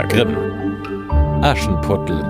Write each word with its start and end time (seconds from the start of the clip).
Brüder 0.00 0.24
Grimm. 0.24 1.42
Aschenputtel. 1.42 2.22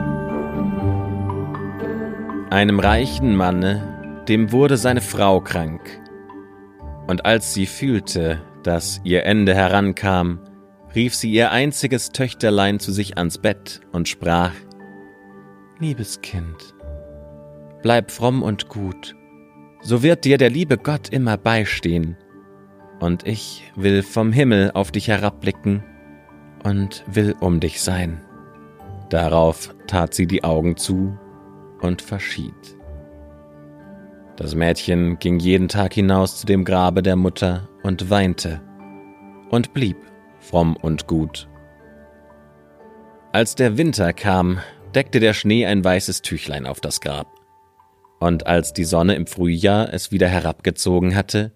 Einem 2.50 2.80
reichen 2.80 3.36
Manne, 3.36 4.24
dem 4.28 4.50
wurde 4.50 4.76
seine 4.76 5.00
Frau 5.00 5.40
krank. 5.40 5.80
Und 7.06 7.24
als 7.24 7.54
sie 7.54 7.66
fühlte, 7.66 8.40
dass 8.64 9.00
ihr 9.04 9.24
Ende 9.24 9.54
herankam, 9.54 10.40
rief 10.94 11.14
sie 11.14 11.30
ihr 11.30 11.52
einziges 11.52 12.10
Töchterlein 12.10 12.80
zu 12.80 12.90
sich 12.92 13.18
ans 13.18 13.38
Bett 13.38 13.80
und 13.92 14.08
sprach 14.08 14.52
Liebes 15.78 16.20
Kind, 16.22 16.74
bleib 17.82 18.10
fromm 18.10 18.42
und 18.42 18.68
gut, 18.68 19.14
so 19.80 20.02
wird 20.02 20.24
dir 20.24 20.38
der 20.38 20.50
liebe 20.50 20.76
Gott 20.76 21.08
immer 21.08 21.36
beistehen, 21.36 22.16
und 22.98 23.26
ich 23.26 23.72
will 23.76 24.02
vom 24.02 24.32
Himmel 24.32 24.72
auf 24.74 24.90
dich 24.90 25.08
herabblicken 25.08 25.84
und 26.62 27.04
will 27.06 27.34
um 27.40 27.60
dich 27.60 27.80
sein. 27.80 28.20
Darauf 29.08 29.74
tat 29.86 30.14
sie 30.14 30.26
die 30.26 30.44
Augen 30.44 30.76
zu 30.76 31.18
und 31.80 32.02
verschied. 32.02 32.54
Das 34.36 34.54
Mädchen 34.54 35.18
ging 35.18 35.38
jeden 35.38 35.68
Tag 35.68 35.92
hinaus 35.94 36.40
zu 36.40 36.46
dem 36.46 36.64
Grabe 36.64 37.02
der 37.02 37.16
Mutter 37.16 37.68
und 37.82 38.08
weinte 38.08 38.60
und 39.50 39.74
blieb 39.74 39.96
fromm 40.40 40.76
und 40.76 41.06
gut. 41.06 41.48
Als 43.32 43.54
der 43.54 43.76
Winter 43.76 44.12
kam, 44.12 44.58
deckte 44.94 45.20
der 45.20 45.34
Schnee 45.34 45.66
ein 45.66 45.84
weißes 45.84 46.22
Tüchlein 46.22 46.66
auf 46.66 46.80
das 46.80 47.00
Grab. 47.00 47.28
Und 48.18 48.46
als 48.46 48.72
die 48.72 48.84
Sonne 48.84 49.14
im 49.14 49.26
Frühjahr 49.26 49.92
es 49.92 50.10
wieder 50.10 50.28
herabgezogen 50.28 51.14
hatte, 51.14 51.52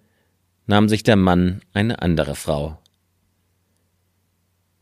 nahm 0.66 0.88
sich 0.88 1.02
der 1.02 1.16
Mann 1.16 1.60
eine 1.72 2.00
andere 2.00 2.34
Frau. 2.36 2.78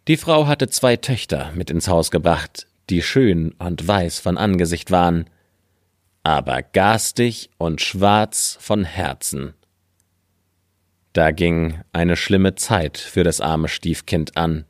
Die 0.09 0.17
Frau 0.17 0.47
hatte 0.49 0.69
zwei 0.69 0.97
Töchter 0.97 1.53
mit 1.55 1.71
ins 1.71 1.87
Haus 1.87 2.11
gebracht, 2.11 2.67
die 2.91 3.03
schön 3.03 3.53
und 3.53 3.87
weiß 3.87 4.19
von 4.19 4.37
Angesicht 4.37 4.91
waren, 4.91 5.31
aber 6.25 6.63
garstig 6.63 7.51
und 7.57 7.81
schwarz 7.81 8.57
von 8.61 8.85
Herzen. 8.85 9.55
Da 11.13 11.31
ging 11.31 11.81
eine 11.93 12.17
schlimme 12.17 12.55
Zeit 12.55 12.99
für 12.99 13.23
das 13.23 13.41
arme 13.41 13.69
Stiefkind 13.69 14.37
an. 14.37 14.65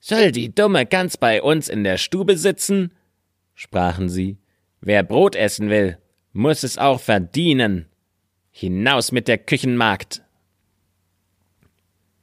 Soll 0.00 0.32
die 0.32 0.54
dumme 0.54 0.84
Gans 0.84 1.16
bei 1.16 1.40
uns 1.40 1.68
in 1.68 1.84
der 1.84 1.96
Stube 1.96 2.36
sitzen? 2.36 2.92
sprachen 3.54 4.08
sie. 4.08 4.38
Wer 4.80 5.04
Brot 5.04 5.36
essen 5.36 5.70
will, 5.70 5.98
muss 6.32 6.64
es 6.64 6.76
auch 6.76 7.00
verdienen. 7.00 7.86
Hinaus 8.50 9.12
mit 9.12 9.28
der 9.28 9.38
Küchenmagd. 9.38 10.22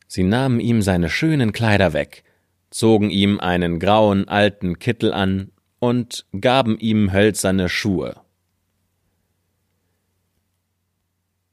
Sie 0.09 0.23
nahmen 0.23 0.59
ihm 0.59 0.81
seine 0.81 1.07
schönen 1.07 1.52
Kleider 1.52 1.93
weg, 1.93 2.23
zogen 2.71 3.11
ihm 3.11 3.39
einen 3.39 3.79
grauen 3.79 4.27
alten 4.27 4.79
Kittel 4.79 5.13
an 5.13 5.51
und 5.77 6.25
gaben 6.41 6.79
ihm 6.79 7.13
hölzerne 7.13 7.69
Schuhe. 7.69 8.19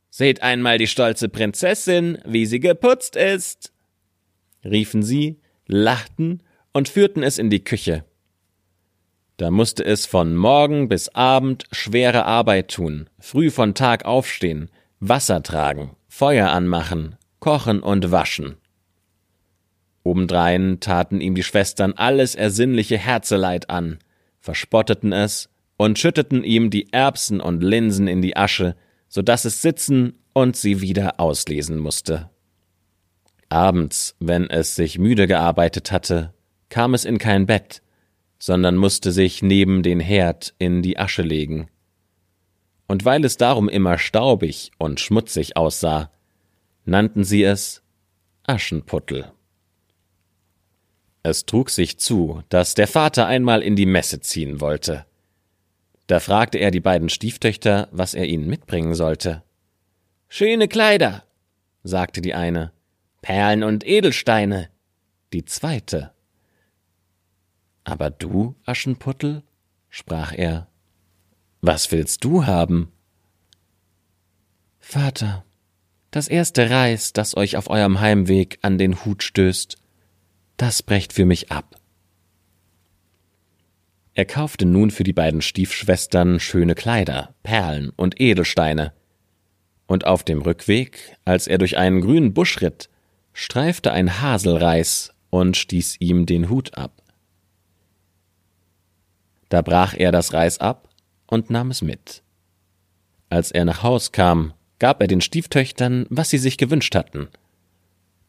Seht 0.08 0.42
einmal 0.42 0.78
die 0.78 0.86
stolze 0.86 1.28
Prinzessin, 1.28 2.16
wie 2.24 2.46
sie 2.46 2.58
geputzt 2.58 3.14
ist, 3.14 3.74
riefen 4.64 5.02
sie, 5.02 5.38
lachten 5.66 6.42
und 6.72 6.88
führten 6.88 7.22
es 7.22 7.36
in 7.36 7.50
die 7.50 7.62
Küche. 7.62 8.06
Da 9.36 9.50
musste 9.50 9.84
es 9.84 10.06
von 10.06 10.34
Morgen 10.34 10.88
bis 10.88 11.10
Abend 11.10 11.64
schwere 11.72 12.24
Arbeit 12.24 12.70
tun, 12.70 13.10
früh 13.18 13.50
von 13.50 13.74
Tag 13.74 14.06
aufstehen, 14.06 14.70
Wasser 14.98 15.42
tragen, 15.42 15.94
Feuer 16.08 16.48
anmachen, 16.48 17.16
kochen 17.46 17.78
und 17.78 18.10
waschen. 18.10 18.56
Obendrein 20.02 20.80
taten 20.80 21.20
ihm 21.20 21.36
die 21.36 21.44
Schwestern 21.44 21.92
alles 21.92 22.34
ersinnliche 22.34 22.98
Herzeleid 22.98 23.70
an, 23.70 24.00
verspotteten 24.40 25.12
es 25.12 25.48
und 25.76 25.96
schütteten 25.96 26.42
ihm 26.42 26.70
die 26.70 26.92
Erbsen 26.92 27.40
und 27.40 27.62
Linsen 27.62 28.08
in 28.08 28.20
die 28.20 28.36
Asche, 28.36 28.74
so 29.08 29.22
dass 29.22 29.44
es 29.44 29.62
sitzen 29.62 30.18
und 30.32 30.56
sie 30.56 30.80
wieder 30.80 31.20
auslesen 31.20 31.78
musste. 31.78 32.30
Abends, 33.48 34.16
wenn 34.18 34.50
es 34.50 34.74
sich 34.74 34.98
müde 34.98 35.28
gearbeitet 35.28 35.92
hatte, 35.92 36.34
kam 36.68 36.94
es 36.94 37.04
in 37.04 37.18
kein 37.18 37.46
Bett, 37.46 37.80
sondern 38.40 38.74
musste 38.74 39.12
sich 39.12 39.40
neben 39.40 39.84
den 39.84 40.00
Herd 40.00 40.52
in 40.58 40.82
die 40.82 40.98
Asche 40.98 41.22
legen. 41.22 41.68
Und 42.88 43.04
weil 43.04 43.24
es 43.24 43.36
darum 43.36 43.68
immer 43.68 43.98
staubig 43.98 44.72
und 44.78 44.98
schmutzig 44.98 45.56
aussah, 45.56 46.10
nannten 46.86 47.24
sie 47.24 47.42
es 47.42 47.82
Aschenputtel. 48.44 49.32
Es 51.22 51.44
trug 51.44 51.70
sich 51.70 51.98
zu, 51.98 52.42
dass 52.48 52.74
der 52.74 52.86
Vater 52.86 53.26
einmal 53.26 53.60
in 53.60 53.74
die 53.74 53.86
Messe 53.86 54.20
ziehen 54.20 54.60
wollte. 54.60 55.04
Da 56.06 56.20
fragte 56.20 56.58
er 56.58 56.70
die 56.70 56.80
beiden 56.80 57.08
Stieftöchter, 57.08 57.88
was 57.90 58.14
er 58.14 58.26
ihnen 58.26 58.46
mitbringen 58.46 58.94
sollte. 58.94 59.42
Schöne 60.28 60.68
Kleider, 60.68 61.24
sagte 61.82 62.20
die 62.20 62.34
eine, 62.34 62.72
Perlen 63.22 63.64
und 63.64 63.84
Edelsteine, 63.84 64.70
die 65.32 65.44
zweite. 65.44 66.12
Aber 67.82 68.10
du, 68.10 68.54
Aschenputtel, 68.64 69.42
sprach 69.88 70.32
er, 70.32 70.68
was 71.60 71.90
willst 71.90 72.22
du 72.22 72.46
haben? 72.46 72.92
Vater, 74.78 75.45
das 76.16 76.28
erste 76.28 76.70
Reis, 76.70 77.12
das 77.12 77.36
euch 77.36 77.58
auf 77.58 77.68
eurem 77.68 78.00
Heimweg 78.00 78.58
an 78.62 78.78
den 78.78 79.04
Hut 79.04 79.22
stößt, 79.22 79.76
das 80.56 80.82
brecht 80.82 81.12
für 81.12 81.26
mich 81.26 81.52
ab. 81.52 81.76
Er 84.14 84.24
kaufte 84.24 84.64
nun 84.64 84.90
für 84.90 85.04
die 85.04 85.12
beiden 85.12 85.42
Stiefschwestern 85.42 86.40
schöne 86.40 86.74
Kleider, 86.74 87.34
Perlen 87.42 87.90
und 87.90 88.18
Edelsteine. 88.18 88.94
Und 89.86 90.06
auf 90.06 90.24
dem 90.24 90.40
Rückweg, 90.40 91.18
als 91.26 91.46
er 91.46 91.58
durch 91.58 91.76
einen 91.76 92.00
grünen 92.00 92.32
Busch 92.32 92.62
ritt, 92.62 92.88
streifte 93.34 93.92
ein 93.92 94.22
Haselreis 94.22 95.12
und 95.28 95.58
stieß 95.58 95.96
ihm 96.00 96.24
den 96.24 96.48
Hut 96.48 96.78
ab. 96.78 97.02
Da 99.50 99.60
brach 99.60 99.92
er 99.94 100.12
das 100.12 100.32
Reis 100.32 100.60
ab 100.60 100.88
und 101.26 101.50
nahm 101.50 101.70
es 101.70 101.82
mit. 101.82 102.22
Als 103.28 103.50
er 103.50 103.66
nach 103.66 103.82
Haus 103.82 104.12
kam, 104.12 104.54
gab 104.78 105.00
er 105.00 105.08
den 105.08 105.20
Stieftöchtern, 105.20 106.06
was 106.10 106.30
sie 106.30 106.38
sich 106.38 106.58
gewünscht 106.58 106.94
hatten. 106.94 107.28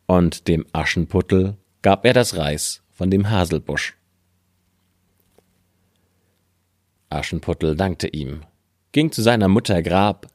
Und 0.06 0.47
dem 0.47 0.66
Aschenputtel 0.72 1.58
gab 1.81 2.06
er 2.06 2.13
das 2.13 2.38
Reis 2.38 2.84
von 2.91 3.12
dem 3.12 3.30
Haselbusch. 3.30 3.96
Aschenputtel 7.09 7.75
dankte 7.75 8.08
ihm, 8.08 8.41
ging 8.91 9.12
zu 9.12 9.22
seiner 9.22 9.47
Mutter 9.47 9.81
Grab 9.81 10.28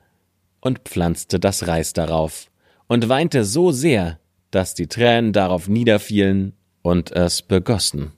und 0.60 0.80
pflanzte 0.80 1.40
das 1.40 1.66
Reis 1.66 1.92
darauf 1.92 2.50
und 2.86 3.08
weinte 3.08 3.44
so 3.44 3.72
sehr, 3.72 4.18
dass 4.50 4.74
die 4.74 4.86
Tränen 4.86 5.32
darauf 5.32 5.68
niederfielen 5.68 6.54
und 6.82 7.10
es 7.12 7.42
begossen. 7.42 8.12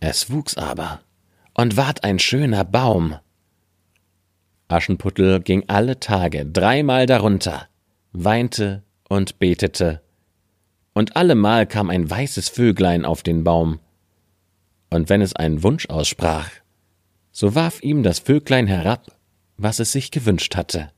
Es 0.00 0.30
wuchs 0.30 0.56
aber 0.56 1.00
und 1.54 1.76
ward 1.76 2.04
ein 2.04 2.18
schöner 2.18 2.64
Baum. 2.64 3.16
Aschenputtel 4.68 5.40
ging 5.40 5.64
alle 5.66 5.98
Tage 5.98 6.44
dreimal 6.44 7.06
darunter, 7.06 7.68
weinte 8.12 8.82
und 9.08 9.38
betete, 9.38 10.02
und 10.92 11.16
allemal 11.16 11.66
kam 11.66 11.90
ein 11.90 12.08
weißes 12.10 12.48
Vöglein 12.48 13.04
auf 13.04 13.22
den 13.22 13.44
Baum, 13.44 13.80
und 14.90 15.08
wenn 15.08 15.22
es 15.22 15.34
einen 15.34 15.62
Wunsch 15.62 15.88
aussprach, 15.88 16.50
so 17.30 17.54
warf 17.54 17.82
ihm 17.82 18.02
das 18.02 18.18
Vöglein 18.18 18.66
herab, 18.66 19.06
was 19.56 19.80
es 19.80 19.92
sich 19.92 20.10
gewünscht 20.10 20.56
hatte. 20.56 20.90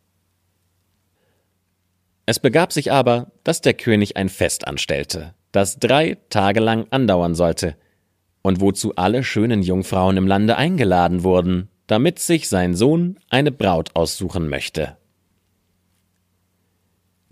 Es 2.27 2.39
begab 2.39 2.73
sich 2.73 2.93
aber, 2.93 3.33
dass 3.45 3.61
der 3.61 3.75
König 3.75 4.17
ein 4.17 4.29
Fest 4.29 4.67
anstellte, 4.67 5.35
das 5.53 5.79
drei 5.79 6.17
Tage 6.29 6.61
lang 6.61 6.87
andauern 6.91 7.35
sollte, 7.35 7.77
und 8.43 8.61
wozu 8.61 8.95
alle 8.97 9.23
schönen 9.23 9.63
Jungfrauen 9.63 10.17
im 10.17 10.27
Lande 10.27 10.57
eingeladen 10.57 11.25
wurden, 11.25 11.69
damit 11.91 12.21
sich 12.21 12.49
sein 12.49 12.77
Sohn 12.77 13.19
eine 13.31 13.51
Braut 13.51 13.97
aussuchen 13.97 14.49
möchte. 14.49 14.97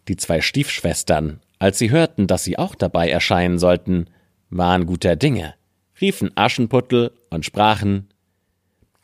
Die 0.09 0.17
zwei 0.17 0.41
Stiefschwestern, 0.41 1.41
als 1.61 1.79
sie 1.79 1.93
hörten, 1.93 2.27
dass 2.27 2.43
sie 2.43 2.59
auch 2.59 2.75
dabei 2.75 3.09
erscheinen 3.09 3.61
sollten, 3.61 4.11
waren 4.51 4.87
guter 4.87 5.15
Dinge, 5.15 5.55
riefen 6.01 6.33
Aschenputtel 6.35 7.13
und 7.31 7.45
sprachen 7.45 8.09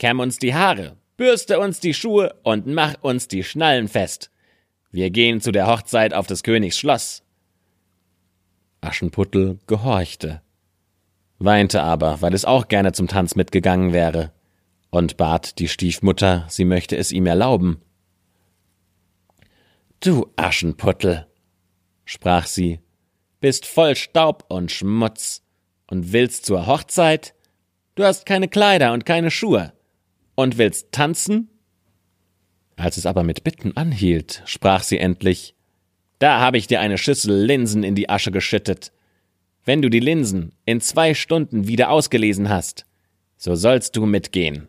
Kämm 0.01 0.19
uns 0.19 0.41
die 0.41 0.57
Haare, 0.57 0.97
bürste 1.17 1.61
uns 1.61 1.79
die 1.79 1.95
Schuhe 1.95 2.35
und 2.43 2.67
mach 2.67 2.95
uns 3.03 3.29
die 3.29 3.45
Schnallen 3.45 3.87
fest. 3.87 4.33
Wir 4.91 5.11
gehen 5.11 5.41
zu 5.41 5.53
der 5.53 5.69
Hochzeit 5.69 6.15
auf 6.15 6.27
des 6.27 6.43
Königs 6.43 6.79
Schloss. 6.81 7.23
Aschenputtel 8.81 9.61
gehorchte, 9.69 10.43
weinte 11.39 11.81
aber, 11.81 12.21
weil 12.23 12.35
es 12.35 12.45
auch 12.45 12.67
gerne 12.67 12.91
zum 12.91 13.07
Tanz 13.07 13.37
mitgegangen 13.37 13.93
wäre, 13.93 14.34
und 14.95 15.17
bat 15.17 15.59
die 15.59 15.67
Stiefmutter, 15.67 16.47
sie 16.49 16.65
möchte 16.65 16.97
es 16.97 17.11
ihm 17.11 17.27
erlauben. 17.27 17.83
Du 19.99 20.31
Aschenputtel, 20.37 21.27
sprach 22.05 22.47
sie, 22.47 22.79
bist 23.41 23.67
voll 23.67 23.97
Staub 23.97 24.45
und 24.49 24.71
Schmutz 24.71 25.43
und 25.89 26.13
willst 26.13 26.47
zur 26.47 26.69
Hochzeit? 26.69 27.35
Du 27.97 28.05
hast 28.05 28.25
keine 28.25 28.47
Kleider 28.47 28.93
und 28.93 29.05
keine 29.05 29.33
Schuhe 29.33 29.73
und 30.37 30.59
willst 30.59 30.93
tanzen? 30.93 31.51
Als 32.77 32.97
es 32.97 33.05
aber 33.05 33.25
mit 33.25 33.43
Bitten 33.43 33.77
anhielt, 33.77 34.43
sprach 34.47 34.85
sie 34.85 34.99
endlich 34.99 35.57
Da 36.21 36.39
habe 36.39 36.57
ich 36.57 36.69
dir 36.69 36.79
eine 36.79 36.99
Schüssel 36.99 37.35
Linsen 37.45 37.83
in 37.83 37.97
die 37.97 38.09
Asche 38.09 38.31
geschüttet. 38.31 38.93
Wenn 39.65 39.83
du 39.83 39.91
die 39.91 39.99
Linsen 39.99 40.53
in 40.65 40.81
zwei 40.81 41.15
Stunden 41.15 41.67
wieder 41.67 41.91
ausgelesen 41.91 42.49
hast, 42.49 42.87
so 43.37 43.57
sollst 43.57 43.97
du 43.97 44.07
mitgehen. 44.07 44.69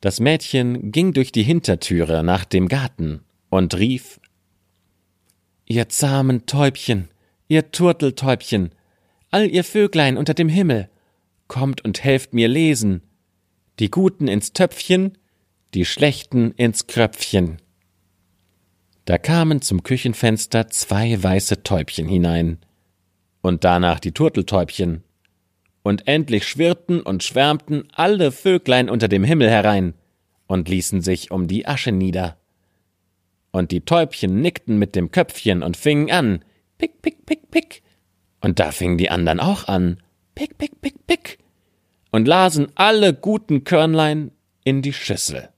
Das 0.00 0.20
Mädchen 0.20 0.92
ging 0.92 1.12
durch 1.12 1.32
die 1.32 1.42
Hintertüre 1.42 2.22
nach 2.22 2.44
dem 2.44 2.68
Garten 2.68 3.24
und 3.50 3.76
rief 3.76 4.20
Ihr 5.66 5.88
zahmen 5.88 6.46
Täubchen, 6.46 7.08
ihr 7.46 7.72
Turteltäubchen, 7.72 8.70
all 9.30 9.50
ihr 9.50 9.64
Vöglein 9.64 10.16
unter 10.16 10.32
dem 10.32 10.48
Himmel, 10.48 10.88
kommt 11.46 11.84
und 11.84 12.02
helft 12.02 12.32
mir 12.32 12.48
lesen, 12.48 13.02
die 13.78 13.90
Guten 13.90 14.28
ins 14.28 14.52
Töpfchen, 14.52 15.18
die 15.74 15.84
Schlechten 15.84 16.52
ins 16.52 16.86
Kröpfchen. 16.86 17.58
Da 19.04 19.18
kamen 19.18 19.60
zum 19.60 19.82
Küchenfenster 19.82 20.68
zwei 20.68 21.22
weiße 21.22 21.62
Täubchen 21.62 22.08
hinein, 22.08 22.58
und 23.40 23.64
danach 23.64 24.00
die 24.00 24.12
Turteltäubchen, 24.12 25.04
und 25.82 26.06
endlich 26.06 26.46
schwirrten 26.46 27.00
und 27.00 27.22
schwärmten 27.22 27.88
alle 27.92 28.32
Vöglein 28.32 28.90
unter 28.90 29.08
dem 29.08 29.24
Himmel 29.24 29.50
herein 29.50 29.94
und 30.46 30.68
ließen 30.68 31.02
sich 31.02 31.30
um 31.30 31.46
die 31.46 31.66
Asche 31.66 31.92
nieder. 31.92 32.36
Und 33.50 33.70
die 33.70 33.80
Täubchen 33.80 34.40
nickten 34.40 34.78
mit 34.78 34.94
dem 34.94 35.10
Köpfchen 35.10 35.62
und 35.62 35.76
fingen 35.76 36.10
an, 36.10 36.44
pick, 36.78 37.00
pick, 37.02 37.24
pick, 37.26 37.50
pick. 37.50 37.82
Und 38.40 38.58
da 38.58 38.72
fingen 38.72 38.98
die 38.98 39.10
anderen 39.10 39.40
auch 39.40 39.68
an, 39.68 40.02
pick, 40.34 40.58
pick, 40.58 40.80
pick, 40.80 41.06
pick. 41.06 41.38
Und 42.10 42.26
lasen 42.26 42.68
alle 42.74 43.14
guten 43.14 43.64
Körnlein 43.64 44.30
in 44.64 44.82
die 44.82 44.92
Schüssel. 44.92 45.48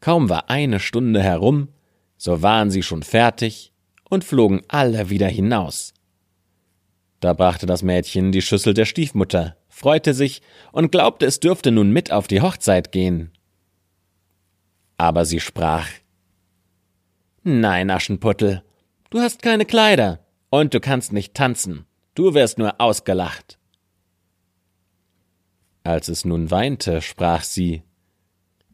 Kaum 0.00 0.28
war 0.28 0.48
eine 0.48 0.78
Stunde 0.78 1.22
herum, 1.22 1.68
so 2.16 2.42
waren 2.42 2.70
sie 2.70 2.82
schon 2.82 3.02
fertig 3.02 3.72
und 4.08 4.24
flogen 4.24 4.62
alle 4.68 5.10
wieder 5.10 5.28
hinaus. 5.28 5.94
Da 7.20 7.32
brachte 7.32 7.66
das 7.66 7.82
Mädchen 7.82 8.30
die 8.30 8.42
Schüssel 8.42 8.74
der 8.74 8.84
Stiefmutter, 8.84 9.56
freute 9.68 10.14
sich 10.14 10.40
und 10.70 10.92
glaubte, 10.92 11.26
es 11.26 11.40
dürfte 11.40 11.72
nun 11.72 11.90
mit 11.90 12.12
auf 12.12 12.28
die 12.28 12.40
Hochzeit 12.40 12.92
gehen. 12.92 13.32
Aber 14.96 15.24
sie 15.24 15.40
sprach 15.40 15.88
Nein, 17.42 17.90
Aschenputtel, 17.90 18.62
du 19.10 19.20
hast 19.20 19.42
keine 19.42 19.64
Kleider 19.64 20.20
und 20.50 20.74
du 20.74 20.80
kannst 20.80 21.12
nicht 21.12 21.34
tanzen, 21.34 21.86
du 22.14 22.34
wirst 22.34 22.58
nur 22.58 22.80
ausgelacht. 22.80 23.58
Als 25.82 26.08
es 26.08 26.24
nun 26.24 26.50
weinte, 26.50 27.00
sprach 27.00 27.42
sie 27.42 27.82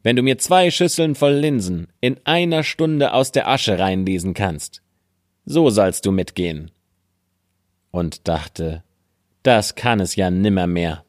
Wenn 0.03 0.15
du 0.15 0.21
mir 0.21 0.37
zwei 0.37 0.69
Schüsseln 0.69 1.15
voll 1.15 1.33
Linsen 1.33 1.87
in 1.99 2.19
einer 2.25 2.63
Stunde 2.63 3.13
aus 3.13 3.31
der 3.31 3.47
Asche 3.47 3.79
reinlesen 3.79 4.33
kannst, 4.33 4.83
so 5.45 5.69
sollst 5.69 6.05
du 6.05 6.11
mitgehen 6.11 6.71
und 7.95 8.27
dachte, 8.27 8.83
das 9.41 9.75
kann 9.75 10.01
es 10.01 10.15
ja 10.15 10.29
nimmermehr. 10.29 11.05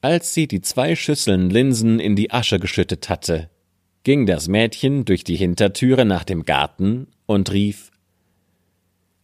Als 0.00 0.34
sie 0.34 0.46
die 0.46 0.60
zwei 0.60 0.94
Schüsseln 0.94 1.50
Linsen 1.50 1.98
in 1.98 2.14
die 2.14 2.30
Asche 2.30 2.60
geschüttet 2.60 3.08
hatte, 3.08 3.50
ging 4.04 4.26
das 4.26 4.48
Mädchen 4.48 5.04
durch 5.04 5.24
die 5.24 5.36
Hintertüre 5.36 6.04
nach 6.04 6.24
dem 6.24 6.44
Garten 6.44 7.08
und 7.26 7.52
rief 7.52 7.90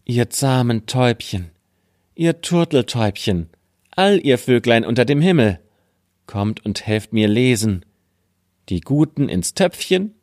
Ihr 0.07 0.31
zahmen 0.31 0.87
Täubchen, 0.87 1.51
ihr 2.15 2.41
Turteltäubchen, 2.41 3.49
all 3.91 4.19
ihr 4.25 4.39
Vöglein 4.39 4.85
unter 4.85 5.05
dem 5.05 5.21
Himmel, 5.21 5.61
kommt 6.27 6.65
und 6.65 6.87
helft 6.87 7.13
mir 7.13 7.29
lesen, 7.29 7.85
die 8.69 8.81
Guten 8.81 9.29
ins 9.29 9.55
Töpfchen, 9.55 10.15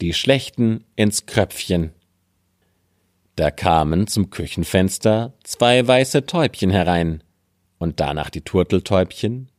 die 0.00 0.12
Schlechten 0.12 0.84
ins 0.96 1.26
Kröpfchen. 1.26 1.93
Da 3.36 3.50
kamen 3.50 4.06
zum 4.06 4.30
Küchenfenster 4.30 5.34
zwei 5.42 5.86
weiße 5.86 6.26
Täubchen 6.26 6.70
herein, 6.70 7.22
und 7.78 7.98
danach 7.98 8.30
die 8.30 8.42
Turteltäubchen, 8.42 9.50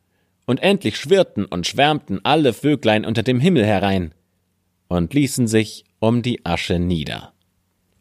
und 0.46 0.62
endlich 0.62 0.98
schwirrten 0.98 1.46
und 1.46 1.68
schwärmten 1.68 2.24
alle 2.24 2.54
Vöglein 2.54 3.06
unter 3.06 3.22
dem 3.22 3.40
Himmel 3.40 3.66
herein, 3.66 4.14
und 4.88 5.14
ließen 5.14 5.48
sich 5.48 5.84
um 6.00 6.22
die 6.22 6.46
Asche 6.46 6.80
nieder. 6.80 7.34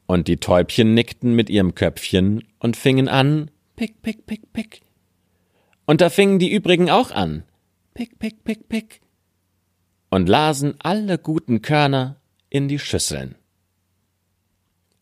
Und 0.06 0.28
die 0.28 0.36
Täubchen 0.36 0.94
nickten 0.94 1.34
mit 1.34 1.50
ihrem 1.50 1.74
Köpfchen 1.74 2.44
und 2.60 2.76
fingen 2.76 3.08
an, 3.08 3.50
pick, 3.74 4.00
pick, 4.02 4.26
pick, 4.26 4.52
pick. 4.52 4.82
Und 5.86 6.00
da 6.00 6.08
fingen 6.08 6.38
die 6.38 6.52
übrigen 6.52 6.88
auch 6.88 7.10
an, 7.10 7.42
pick, 7.94 8.18
pick, 8.18 8.44
pick, 8.44 8.68
pick, 8.68 9.00
und 10.10 10.28
lasen 10.28 10.76
alle 10.78 11.18
guten 11.18 11.62
Körner 11.62 12.20
in 12.48 12.68
die 12.68 12.78
Schüsseln 12.78 13.34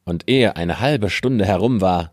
und 0.04 0.28
ehe 0.28 0.56
eine 0.56 0.80
halbe 0.80 1.10
Stunde 1.10 1.46
herum 1.46 1.80
war, 1.80 2.12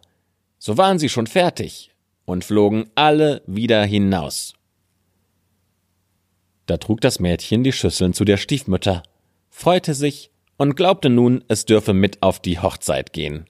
so 0.58 0.78
waren 0.78 1.00
sie 1.00 1.10
schon 1.10 1.28
fertig 1.28 1.92
und 2.26 2.44
flogen 2.44 2.90
alle 2.96 3.42
wieder 3.48 3.84
hinaus. 3.86 4.54
Da 6.66 6.78
trug 6.78 7.02
das 7.02 7.20
Mädchen 7.20 7.64
die 7.64 7.72
Schüsseln 7.72 8.14
zu 8.14 8.26
der 8.26 8.38
Stiefmutter, 8.38 9.02
freute 9.50 9.94
sich 9.94 10.30
und 10.58 10.76
glaubte 10.76 11.10
nun, 11.10 11.44
es 11.48 11.66
dürfe 11.66 11.94
mit 11.94 12.22
auf 12.22 12.40
die 12.40 12.60
Hochzeit 12.60 13.14
gehen. 13.14 13.46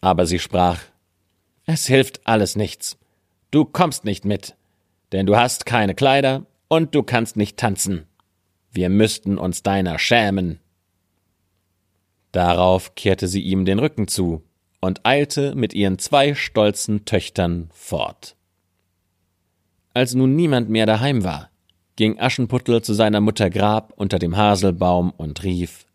Aber 0.00 0.26
sie 0.26 0.38
sprach 0.38 0.80
Es 1.64 1.86
hilft 1.86 2.26
alles 2.26 2.56
nichts. 2.56 2.98
Du 3.50 3.64
kommst 3.64 4.04
nicht 4.04 4.24
mit, 4.24 4.56
denn 5.12 5.24
du 5.24 5.36
hast 5.36 5.64
keine 5.64 5.94
Kleider 5.94 6.44
und 6.68 6.94
du 6.94 7.02
kannst 7.02 7.36
nicht 7.36 7.56
tanzen. 7.56 8.06
Wir 8.70 8.90
müssten 8.90 9.38
uns 9.38 9.62
deiner 9.62 9.98
schämen. 9.98 10.60
Darauf 12.32 12.94
kehrte 12.94 13.26
sie 13.26 13.42
ihm 13.42 13.64
den 13.64 13.78
Rücken 13.78 14.08
zu 14.08 14.42
und 14.80 15.04
eilte 15.04 15.54
mit 15.54 15.74
ihren 15.74 15.98
zwei 15.98 16.34
stolzen 16.34 17.04
Töchtern 17.04 17.68
fort. 17.72 18.36
Als 19.94 20.14
nun 20.14 20.36
niemand 20.36 20.68
mehr 20.68 20.86
daheim 20.86 21.24
war, 21.24 21.50
ging 21.96 22.18
Aschenputtel 22.18 22.82
zu 22.82 22.94
seiner 22.94 23.20
Mutter 23.20 23.50
Grab 23.50 23.92
unter 23.96 24.18
dem 24.18 24.36
Haselbaum 24.36 25.10
und 25.10 25.42
rief 25.42 25.86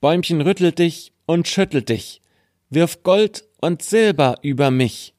Bäumchen 0.00 0.42
rüttelt 0.42 0.78
dich 0.78 1.12
und 1.26 1.48
schüttelt 1.48 1.88
dich, 1.88 2.20
wirf 2.68 3.02
Gold 3.02 3.44
und 3.60 3.80
Silber 3.80 4.36
über 4.42 4.70
mich. 4.70 5.14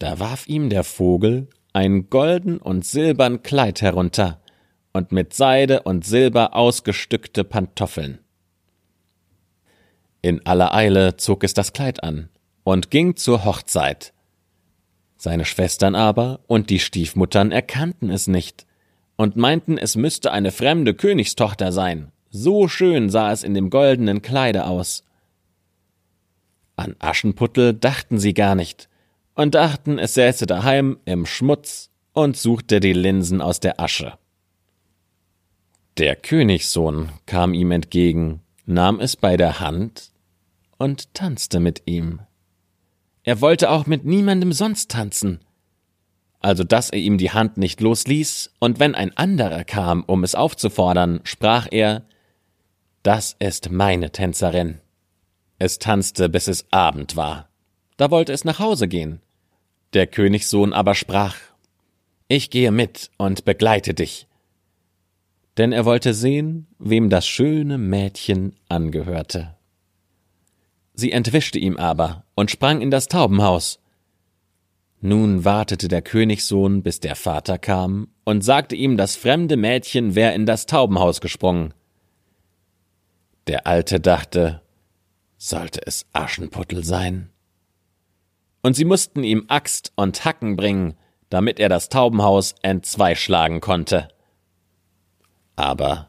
Da 0.00 0.18
warf 0.18 0.48
ihm 0.48 0.68
der 0.68 0.82
Vogel 0.82 1.48
ein 1.72 2.10
golden 2.10 2.58
und 2.58 2.84
silbern 2.84 3.42
Kleid 3.42 3.82
herunter 3.82 4.40
und 4.92 5.12
mit 5.12 5.32
Seide 5.32 5.82
und 5.82 6.04
Silber 6.04 6.56
ausgestückte 6.56 7.44
Pantoffeln. 7.44 8.18
In 10.24 10.46
aller 10.46 10.72
Eile 10.72 11.18
zog 11.18 11.44
es 11.44 11.52
das 11.52 11.74
Kleid 11.74 12.02
an 12.02 12.30
und 12.62 12.90
ging 12.90 13.14
zur 13.14 13.44
Hochzeit. 13.44 14.14
Seine 15.18 15.44
Schwestern 15.44 15.94
aber 15.94 16.40
und 16.46 16.70
die 16.70 16.78
Stiefmuttern 16.78 17.52
erkannten 17.52 18.08
es 18.08 18.26
nicht 18.26 18.64
und 19.16 19.36
meinten, 19.36 19.76
es 19.76 19.96
müsste 19.96 20.32
eine 20.32 20.50
fremde 20.50 20.94
Königstochter 20.94 21.72
sein. 21.72 22.10
So 22.30 22.68
schön 22.68 23.10
sah 23.10 23.32
es 23.32 23.42
in 23.42 23.52
dem 23.52 23.68
goldenen 23.68 24.22
Kleide 24.22 24.64
aus. 24.64 25.04
An 26.74 26.96
Aschenputtel 27.00 27.74
dachten 27.74 28.18
sie 28.18 28.32
gar 28.32 28.54
nicht 28.54 28.88
und 29.34 29.54
dachten, 29.54 29.98
es 29.98 30.14
säße 30.14 30.46
daheim 30.46 31.00
im 31.04 31.26
Schmutz 31.26 31.90
und 32.14 32.38
suchte 32.38 32.80
die 32.80 32.94
Linsen 32.94 33.42
aus 33.42 33.60
der 33.60 33.78
Asche. 33.78 34.14
Der 35.98 36.16
Königssohn 36.16 37.10
kam 37.26 37.52
ihm 37.52 37.72
entgegen, 37.72 38.40
nahm 38.64 39.00
es 39.00 39.16
bei 39.16 39.36
der 39.36 39.60
Hand 39.60 40.13
und 40.78 41.14
tanzte 41.14 41.60
mit 41.60 41.82
ihm. 41.86 42.20
Er 43.22 43.40
wollte 43.40 43.70
auch 43.70 43.86
mit 43.86 44.04
niemandem 44.04 44.52
sonst 44.52 44.90
tanzen. 44.90 45.40
Also 46.40 46.62
dass 46.62 46.90
er 46.90 46.98
ihm 46.98 47.16
die 47.16 47.30
Hand 47.30 47.56
nicht 47.56 47.80
losließ, 47.80 48.52
und 48.58 48.78
wenn 48.78 48.94
ein 48.94 49.16
anderer 49.16 49.64
kam, 49.64 50.04
um 50.04 50.24
es 50.24 50.34
aufzufordern, 50.34 51.20
sprach 51.24 51.66
er 51.70 52.02
Das 53.02 53.34
ist 53.38 53.70
meine 53.70 54.12
Tänzerin. 54.12 54.80
Es 55.58 55.78
tanzte, 55.78 56.28
bis 56.28 56.48
es 56.48 56.70
Abend 56.70 57.16
war. 57.16 57.48
Da 57.96 58.10
wollte 58.10 58.32
es 58.32 58.44
nach 58.44 58.58
Hause 58.58 58.88
gehen. 58.88 59.20
Der 59.94 60.06
Königssohn 60.06 60.72
aber 60.74 60.94
sprach 60.94 61.36
Ich 62.28 62.50
gehe 62.50 62.72
mit 62.72 63.10
und 63.16 63.44
begleite 63.44 63.94
dich. 63.94 64.26
Denn 65.56 65.72
er 65.72 65.84
wollte 65.84 66.12
sehen, 66.12 66.66
wem 66.78 67.08
das 67.08 67.26
schöne 67.26 67.78
Mädchen 67.78 68.56
angehörte. 68.68 69.54
Sie 70.94 71.12
entwischte 71.12 71.58
ihm 71.58 71.76
aber 71.76 72.24
und 72.34 72.50
sprang 72.50 72.80
in 72.80 72.90
das 72.90 73.08
Taubenhaus. 73.08 73.80
Nun 75.00 75.44
wartete 75.44 75.88
der 75.88 76.00
Königssohn, 76.00 76.82
bis 76.82 77.00
der 77.00 77.16
Vater 77.16 77.58
kam 77.58 78.08
und 78.24 78.42
sagte 78.42 78.74
ihm, 78.74 78.96
das 78.96 79.16
fremde 79.16 79.56
Mädchen 79.56 80.14
wär 80.14 80.34
in 80.34 80.46
das 80.46 80.66
Taubenhaus 80.66 81.20
gesprungen. 81.20 81.74
Der 83.48 83.66
Alte 83.66 84.00
dachte, 84.00 84.62
sollte 85.36 85.80
es 85.84 86.06
Aschenputtel 86.12 86.84
sein. 86.84 87.28
Und 88.62 88.76
sie 88.76 88.86
mussten 88.86 89.24
ihm 89.24 89.44
Axt 89.48 89.92
und 89.94 90.24
Hacken 90.24 90.56
bringen, 90.56 90.94
damit 91.28 91.60
er 91.60 91.68
das 91.68 91.90
Taubenhaus 91.90 92.54
entzweischlagen 92.62 93.60
konnte. 93.60 94.08
Aber 95.56 96.08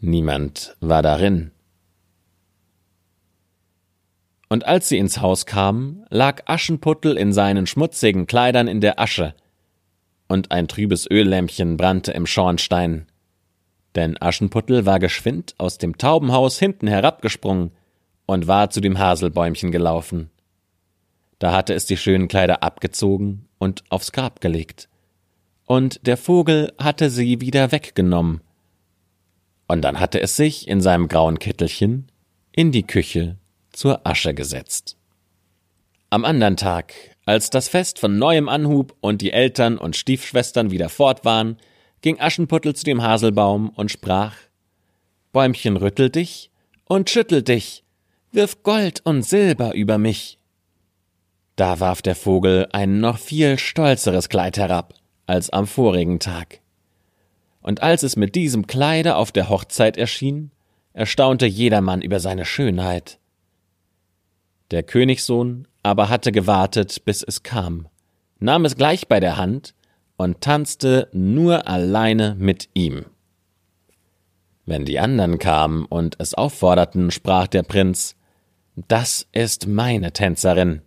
niemand 0.00 0.76
war 0.80 1.02
darin. 1.02 1.52
Und 4.48 4.66
als 4.66 4.88
sie 4.88 4.98
ins 4.98 5.20
Haus 5.20 5.46
kamen, 5.46 6.04
lag 6.08 6.42
Aschenputtel 6.46 7.16
in 7.16 7.32
seinen 7.32 7.66
schmutzigen 7.66 8.26
Kleidern 8.26 8.66
in 8.66 8.80
der 8.80 8.98
Asche, 8.98 9.34
und 10.28 10.50
ein 10.50 10.68
trübes 10.68 11.10
Öllämpchen 11.10 11.76
brannte 11.76 12.12
im 12.12 12.26
Schornstein. 12.26 13.06
Denn 13.94 14.20
Aschenputtel 14.20 14.86
war 14.86 14.98
geschwind 14.98 15.54
aus 15.58 15.78
dem 15.78 15.96
Taubenhaus 15.96 16.58
hinten 16.58 16.86
herabgesprungen 16.86 17.72
und 18.26 18.46
war 18.46 18.70
zu 18.70 18.80
dem 18.80 18.98
Haselbäumchen 18.98 19.72
gelaufen. 19.72 20.30
Da 21.38 21.52
hatte 21.52 21.72
es 21.74 21.86
die 21.86 21.96
schönen 21.96 22.28
Kleider 22.28 22.62
abgezogen 22.62 23.48
und 23.58 23.84
aufs 23.88 24.12
Grab 24.12 24.40
gelegt. 24.40 24.88
Und 25.64 26.06
der 26.06 26.16
Vogel 26.16 26.72
hatte 26.78 27.10
sie 27.10 27.40
wieder 27.40 27.72
weggenommen. 27.72 28.40
Und 29.66 29.82
dann 29.82 30.00
hatte 30.00 30.20
es 30.20 30.36
sich 30.36 30.68
in 30.68 30.80
seinem 30.80 31.08
grauen 31.08 31.38
Kittelchen 31.38 32.10
in 32.52 32.72
die 32.72 32.86
Küche 32.86 33.36
zur 33.78 34.04
Asche 34.04 34.34
gesetzt. 34.34 34.96
Am 36.10 36.24
andern 36.24 36.56
Tag, 36.56 36.94
als 37.26 37.48
das 37.48 37.68
Fest 37.68 38.00
von 38.00 38.18
neuem 38.18 38.48
anhub 38.48 38.96
und 39.00 39.22
die 39.22 39.30
Eltern 39.30 39.78
und 39.78 39.94
Stiefschwestern 39.94 40.72
wieder 40.72 40.88
fort 40.88 41.24
waren, 41.24 41.58
ging 42.00 42.18
Aschenputtel 42.18 42.74
zu 42.74 42.84
dem 42.84 43.02
Haselbaum 43.02 43.68
und 43.68 43.92
sprach 43.92 44.34
Bäumchen 45.30 45.76
rüttel 45.76 46.10
dich 46.10 46.50
und 46.86 47.08
schüttel 47.08 47.42
dich, 47.42 47.84
wirf 48.32 48.64
Gold 48.64 49.00
und 49.04 49.22
Silber 49.22 49.74
über 49.74 49.96
mich. 49.96 50.40
Da 51.54 51.78
warf 51.78 52.02
der 52.02 52.16
Vogel 52.16 52.66
ein 52.72 52.98
noch 52.98 53.18
viel 53.18 53.60
stolzeres 53.60 54.28
Kleid 54.28 54.58
herab 54.58 54.94
als 55.26 55.50
am 55.50 55.68
vorigen 55.68 56.18
Tag. 56.18 56.60
Und 57.60 57.80
als 57.84 58.02
es 58.02 58.16
mit 58.16 58.34
diesem 58.34 58.66
Kleide 58.66 59.14
auf 59.14 59.30
der 59.30 59.48
Hochzeit 59.48 59.96
erschien, 59.96 60.50
erstaunte 60.94 61.46
jedermann 61.46 62.02
über 62.02 62.18
seine 62.18 62.44
Schönheit. 62.44 63.20
Der 64.70 64.82
Königssohn 64.82 65.66
aber 65.82 66.08
hatte 66.08 66.32
gewartet, 66.32 67.04
bis 67.04 67.22
es 67.22 67.42
kam, 67.42 67.88
nahm 68.38 68.64
es 68.64 68.76
gleich 68.76 69.08
bei 69.08 69.20
der 69.20 69.36
Hand 69.36 69.74
und 70.16 70.40
tanzte 70.40 71.08
nur 71.12 71.66
alleine 71.66 72.36
mit 72.38 72.68
ihm. 72.74 73.06
Wenn 74.66 74.84
die 74.84 74.98
anderen 74.98 75.38
kamen 75.38 75.86
und 75.86 76.16
es 76.18 76.34
aufforderten, 76.34 77.10
sprach 77.10 77.46
der 77.46 77.62
Prinz 77.62 78.16
Das 78.76 79.26
ist 79.32 79.66
meine 79.66 80.12
Tänzerin. 80.12 80.82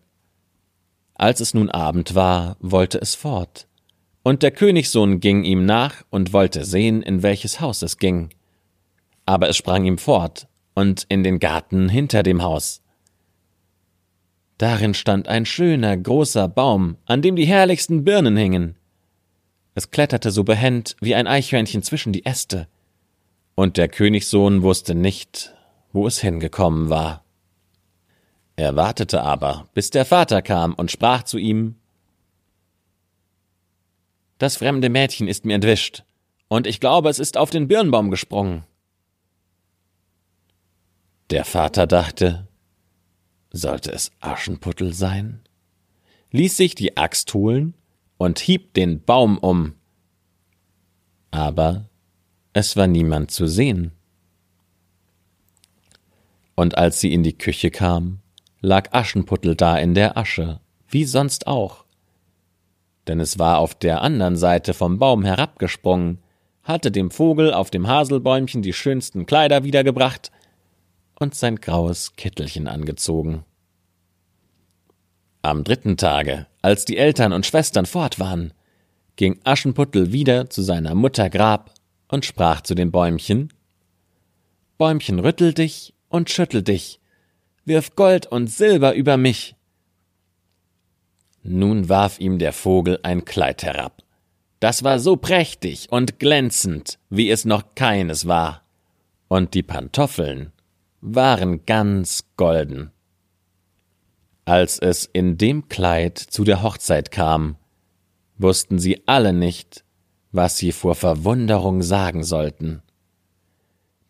Als 1.15 1.39
es 1.39 1.55
nun 1.55 1.69
Abend 1.71 2.13
war, 2.13 2.57
wollte 2.59 2.99
es 2.99 3.15
fort, 3.15 3.67
und 4.21 4.43
der 4.43 4.51
Königssohn 4.51 5.19
ging 5.19 5.43
ihm 5.43 5.65
nach 5.65 6.03
und 6.11 6.33
wollte 6.33 6.63
sehen, 6.63 7.01
in 7.01 7.23
welches 7.23 7.59
Haus 7.59 7.81
es 7.81 7.97
ging. 7.97 8.29
Aber 9.25 9.49
es 9.49 9.57
sprang 9.57 9.85
ihm 9.85 9.97
fort 9.97 10.47
und 10.75 11.05
in 11.09 11.23
den 11.23 11.39
Garten 11.39 11.89
hinter 11.89 12.21
dem 12.21 12.43
Haus. 12.43 12.80
Darin 14.61 14.93
stand 14.93 15.27
ein 15.27 15.47
schöner, 15.47 15.97
großer 15.97 16.47
Baum, 16.47 16.97
an 17.07 17.23
dem 17.23 17.35
die 17.35 17.47
herrlichsten 17.47 18.03
Birnen 18.03 18.37
hingen. 18.37 18.75
Es 19.73 19.89
kletterte 19.89 20.29
so 20.29 20.43
behend 20.43 20.95
wie 21.01 21.15
ein 21.15 21.25
Eichhörnchen 21.25 21.81
zwischen 21.81 22.13
die 22.13 22.27
Äste, 22.27 22.67
und 23.55 23.77
der 23.77 23.87
Königssohn 23.87 24.61
wusste 24.61 24.93
nicht, 24.93 25.55
wo 25.93 26.05
es 26.05 26.21
hingekommen 26.21 26.91
war. 26.91 27.25
Er 28.55 28.75
wartete 28.75 29.23
aber, 29.23 29.67
bis 29.73 29.89
der 29.89 30.05
Vater 30.05 30.43
kam 30.43 30.75
und 30.75 30.91
sprach 30.91 31.23
zu 31.23 31.39
ihm 31.39 31.77
Das 34.37 34.57
fremde 34.57 34.89
Mädchen 34.89 35.27
ist 35.27 35.43
mir 35.43 35.55
entwischt, 35.55 36.03
und 36.49 36.67
ich 36.67 36.79
glaube, 36.79 37.09
es 37.09 37.17
ist 37.17 37.35
auf 37.35 37.49
den 37.49 37.67
Birnbaum 37.67 38.11
gesprungen. 38.11 38.63
Der 41.31 41.45
Vater 41.45 41.87
dachte, 41.87 42.47
sollte 43.51 43.91
es 43.91 44.11
Aschenputtel 44.19 44.93
sein? 44.93 45.41
ließ 46.31 46.57
sich 46.57 46.75
die 46.75 46.97
Axt 46.97 47.33
holen 47.33 47.73
und 48.17 48.39
hieb 48.39 48.73
den 48.73 49.03
Baum 49.03 49.37
um. 49.37 49.73
Aber 51.29 51.89
es 52.53 52.75
war 52.75 52.87
niemand 52.87 53.31
zu 53.31 53.47
sehen. 53.47 53.91
Und 56.55 56.77
als 56.77 56.99
sie 56.99 57.13
in 57.13 57.23
die 57.23 57.37
Küche 57.37 57.71
kam, 57.71 58.19
lag 58.59 58.93
Aschenputtel 58.93 59.55
da 59.55 59.77
in 59.77 59.93
der 59.93 60.17
Asche, 60.17 60.59
wie 60.87 61.05
sonst 61.05 61.47
auch. 61.47 61.85
Denn 63.07 63.19
es 63.19 63.39
war 63.39 63.57
auf 63.57 63.73
der 63.73 64.01
anderen 64.01 64.37
Seite 64.37 64.73
vom 64.73 64.99
Baum 64.99 65.23
herabgesprungen, 65.23 66.19
hatte 66.63 66.91
dem 66.91 67.09
Vogel 67.09 67.53
auf 67.53 67.71
dem 67.71 67.87
Haselbäumchen 67.87 68.61
die 68.61 68.73
schönsten 68.73 69.25
Kleider 69.25 69.63
wiedergebracht 69.63 70.31
und 71.21 71.35
sein 71.35 71.57
graues 71.57 72.15
Kittelchen 72.15 72.67
angezogen. 72.67 73.45
Am 75.41 75.63
dritten 75.63 75.97
Tage, 75.97 76.47
als 76.61 76.85
die 76.85 76.97
Eltern 76.97 77.33
und 77.33 77.45
Schwestern 77.45 77.85
fort 77.85 78.19
waren, 78.19 78.53
ging 79.15 79.39
Aschenputtel 79.43 80.11
wieder 80.11 80.49
zu 80.49 80.61
seiner 80.61 80.95
Mutter 80.95 81.29
Grab 81.29 81.73
und 82.07 82.25
sprach 82.25 82.61
zu 82.61 82.75
dem 82.75 82.91
Bäumchen 82.91 83.53
Bäumchen, 84.77 85.19
rüttel 85.19 85.53
dich 85.53 85.93
und 86.09 86.31
schüttel 86.31 86.63
dich, 86.63 86.99
wirf 87.65 87.95
Gold 87.95 88.25
und 88.25 88.47
Silber 88.47 88.95
über 88.95 89.15
mich. 89.15 89.55
Nun 91.43 91.87
warf 91.87 92.19
ihm 92.19 92.39
der 92.39 92.51
Vogel 92.51 92.99
ein 93.03 93.23
Kleid 93.23 93.61
herab. 93.61 94.01
Das 94.59 94.83
war 94.83 94.99
so 94.99 95.17
prächtig 95.17 95.91
und 95.91 96.19
glänzend, 96.19 96.97
wie 97.11 97.29
es 97.29 97.45
noch 97.45 97.75
keines 97.75 98.25
war, 98.25 98.63
und 99.27 99.53
die 99.53 99.61
Pantoffeln 99.61 100.51
waren 101.01 101.65
ganz 101.65 102.25
golden. 102.37 102.91
Als 104.45 104.79
es 104.79 105.05
in 105.05 105.37
dem 105.37 105.67
Kleid 105.67 106.17
zu 106.17 106.43
der 106.43 106.63
Hochzeit 106.63 107.11
kam, 107.11 107.57
wussten 108.37 108.79
sie 108.79 109.03
alle 109.07 109.33
nicht, 109.33 109.83
was 110.31 110.57
sie 110.57 110.71
vor 110.71 110.95
Verwunderung 110.95 111.81
sagen 111.81 112.23
sollten. 112.23 112.81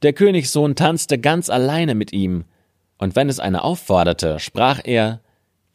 Der 0.02 0.14
Königssohn 0.14 0.76
tanzte 0.76 1.20
ganz 1.20 1.50
alleine 1.50 1.96
mit 1.96 2.14
ihm, 2.14 2.46
und 2.98 3.16
wenn 3.16 3.30
es 3.30 3.40
eine 3.40 3.64
aufforderte, 3.64 4.40
sprach 4.40 4.80
er 4.84 5.22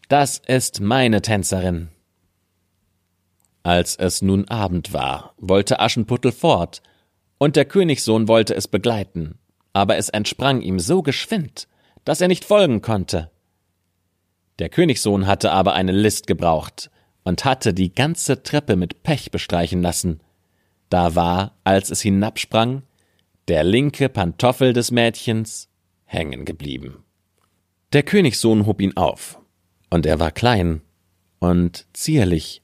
Das 0.08 0.38
ist 0.46 0.80
meine 0.80 1.22
Tänzerin. 1.22 1.88
Als 3.62 3.96
es 3.96 4.22
nun 4.22 4.46
Abend 4.48 4.92
war, 4.92 5.34
wollte 5.38 5.80
Aschenputtel 5.80 6.30
fort, 6.30 6.82
und 7.38 7.56
der 7.56 7.64
Königssohn 7.64 8.28
wollte 8.28 8.54
es 8.54 8.68
begleiten, 8.68 9.38
aber 9.76 9.98
es 9.98 10.08
entsprang 10.08 10.62
ihm 10.62 10.78
so 10.78 11.02
geschwind, 11.02 11.68
dass 12.06 12.22
er 12.22 12.28
nicht 12.28 12.46
folgen 12.46 12.80
konnte. 12.80 13.30
Der 14.58 14.70
Königssohn 14.70 15.26
hatte 15.26 15.52
aber 15.52 15.74
eine 15.74 15.92
List 15.92 16.26
gebraucht 16.26 16.90
und 17.24 17.44
hatte 17.44 17.74
die 17.74 17.92
ganze 17.92 18.42
Treppe 18.42 18.76
mit 18.76 19.02
Pech 19.02 19.30
bestreichen 19.30 19.82
lassen. 19.82 20.20
Da 20.88 21.14
war, 21.14 21.58
als 21.62 21.90
es 21.90 22.00
hinabsprang, 22.00 22.84
der 23.48 23.64
linke 23.64 24.08
Pantoffel 24.08 24.72
des 24.72 24.92
Mädchens 24.92 25.68
hängen 26.06 26.46
geblieben. 26.46 27.04
Der 27.92 28.02
Königssohn 28.02 28.64
hob 28.64 28.80
ihn 28.80 28.96
auf, 28.96 29.38
und 29.90 30.06
er 30.06 30.18
war 30.18 30.30
klein 30.30 30.80
und 31.38 31.86
zierlich 31.92 32.62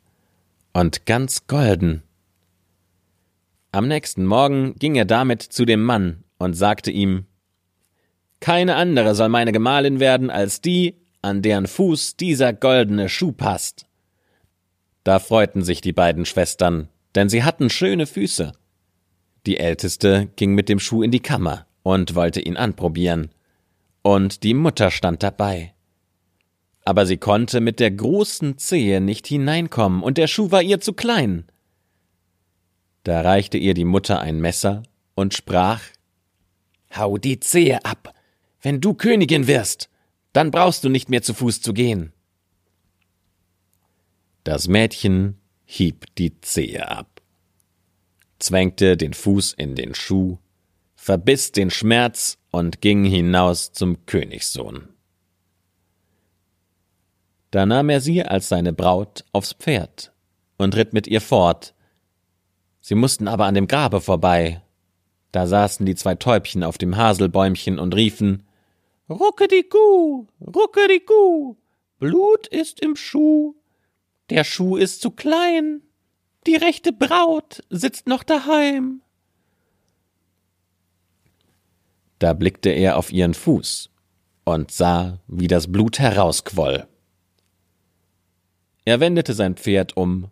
und 0.73 1.05
ganz 1.05 1.47
golden. 1.47 2.05
Am 3.71 3.87
nächsten 3.87 4.25
Morgen 4.25 4.77
ging 4.77 4.95
er 4.95 5.05
damit 5.05 5.43
zu 5.43 5.67
dem 5.67 5.83
Mann 5.83 6.25
und 6.43 6.55
sagte 6.55 6.91
ihm 6.91 7.27
Keine 8.41 8.77
andere 8.77 9.15
soll 9.15 9.29
meine 9.29 9.53
Gemahlin 9.53 10.01
werden 10.01 10.31
als 10.31 10.61
die, 10.61 10.97
an 11.23 11.41
deren 11.41 11.67
Fuß 11.67 12.17
dieser 12.17 12.53
goldene 12.53 13.09
Schuh 13.09 13.33
passt. 13.33 13.87
Da 15.05 15.19
freuten 15.19 15.63
sich 15.63 15.81
die 15.81 15.93
beiden 15.93 16.27
Schwestern, 16.27 16.89
denn 17.15 17.29
sie 17.29 17.45
hatten 17.45 17.71
schöne 17.71 18.07
Füße. 18.07 18.53
Die 19.47 19.59
älteste 19.59 20.29
ging 20.37 20.55
mit 20.55 20.69
dem 20.69 20.79
Schuh 20.79 21.03
in 21.03 21.11
die 21.11 21.21
Kammer 21.21 21.67
und 21.83 22.15
wollte 22.15 22.41
ihn 22.41 22.57
anprobieren, 22.57 23.31
und 24.03 24.43
die 24.43 24.55
Mutter 24.55 24.91
stand 24.91 25.23
dabei. 25.23 25.75
Aber 26.85 27.07
sie 27.07 27.17
konnte 27.17 27.61
mit 27.61 27.79
der 27.79 27.93
großen 27.93 28.59
Zehe 28.59 29.01
nicht 29.01 29.27
hineinkommen, 29.27 30.03
und 30.03 30.19
der 30.19 30.27
Schuh 30.27 30.51
war 30.51 30.63
ihr 30.63 30.81
zu 30.81 30.93
klein. 30.93 31.45
Da 33.05 33.21
reichte 33.21 33.59
ihr 33.59 33.75
die 33.75 33.85
Mutter 33.85 34.21
ein 34.21 34.41
Messer 34.41 34.83
und 35.15 35.35
sprach 35.35 35.83
Hau 36.97 37.19
die 37.19 37.41
Zehe 37.41 37.85
ab, 37.85 38.15
wenn 38.61 38.81
du 38.81 38.95
Königin 38.95 39.47
wirst, 39.47 39.89
dann 40.33 40.51
brauchst 40.51 40.85
du 40.85 40.89
nicht 40.89 41.09
mehr 41.09 41.23
zu 41.23 41.35
Fuß 41.35 41.61
zu 41.61 41.73
gehen. 41.73 42.13
Das 44.45 44.69
Mädchen 44.69 45.39
hieb 45.65 46.07
die 46.17 46.41
Zehe 46.41 46.89
ab, 46.89 47.23
zwängte 48.39 48.97
den 48.97 49.15
Fuß 49.15 49.53
in 49.55 49.75
den 49.75 49.95
Schuh, 49.95 50.39
verbiss 50.97 51.53
den 51.53 51.71
Schmerz 51.71 52.39
und 52.51 52.81
ging 52.81 53.05
hinaus 53.05 53.73
zum 53.73 54.05
Königssohn. 54.07 54.89
Da 57.51 57.67
nahm 57.67 57.91
er 57.91 58.01
sie 58.01 58.23
als 58.23 58.49
seine 58.49 58.73
Braut 58.73 59.25
aufs 59.33 59.53
Pferd 59.53 60.13
und 60.57 60.75
ritt 60.75 60.93
mit 60.93 61.07
ihr 61.07 61.21
fort. 61.21 61.75
Sie 62.81 62.95
mussten 62.95 63.29
aber 63.29 63.45
an 63.47 63.55
dem 63.55 63.69
Grabe 63.69 64.01
vorbei. 64.01 64.63
Da 65.33 65.47
saßen 65.47 65.87
die 65.87 65.95
zwei 65.95 66.15
Täubchen 66.15 66.63
auf 66.63 66.79
dem 66.79 66.97
Haselbäumchen 66.97 67.79
und 67.79 67.95
riefen 67.95 68.45
Rucke 69.09 69.49
die 69.49 69.65
Kuh, 69.65 70.27
rucke 70.41 70.89
die 70.89 71.01
Kuh, 71.01 71.57
Blut 71.99 72.47
ist 72.47 72.81
im 72.81 72.97
Schuh, 72.97 73.55
der 74.31 74.45
Schuh 74.45 74.77
ist 74.77 75.03
zu 75.03 75.11
klein, 75.11 75.83
die 76.47 76.57
rechte 76.57 76.93
Braut 76.93 77.63
sitzt 77.69 78.07
noch 78.07 78.23
daheim. 78.23 79.03
Da 82.19 82.33
blickte 82.33 82.71
er 82.71 82.97
auf 82.97 83.13
ihren 83.13 83.35
Fuß 83.35 83.91
und 84.45 84.71
sah, 84.71 85.19
wie 85.27 85.49
das 85.49 85.71
Blut 85.71 85.99
herausquoll. 85.99 86.87
Er 88.85 89.01
wendete 89.01 89.35
sein 89.35 89.57
Pferd 89.57 89.97
um, 89.97 90.31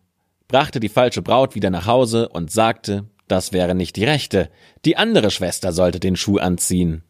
brachte 0.48 0.80
die 0.80 0.88
falsche 0.88 1.22
Braut 1.22 1.54
wieder 1.54 1.70
nach 1.70 1.86
Hause 1.86 2.28
und 2.28 2.50
sagte, 2.50 3.08
das 3.30 3.52
wäre 3.52 3.74
nicht 3.74 3.96
die 3.96 4.04
rechte, 4.04 4.50
die 4.84 4.96
andere 4.96 5.30
Schwester 5.30 5.72
sollte 5.72 6.00
den 6.00 6.16
Schuh 6.16 6.38
anziehen. 6.38 7.02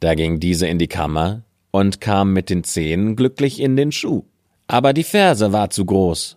Da 0.00 0.14
ging 0.14 0.40
diese 0.40 0.66
in 0.66 0.78
die 0.78 0.88
Kammer 0.88 1.44
und 1.70 2.00
kam 2.00 2.32
mit 2.32 2.50
den 2.50 2.62
Zehen 2.62 3.16
glücklich 3.16 3.60
in 3.60 3.76
den 3.76 3.92
Schuh, 3.92 4.24
aber 4.66 4.92
die 4.92 5.04
Ferse 5.04 5.52
war 5.52 5.70
zu 5.70 5.86
groß. 5.86 6.36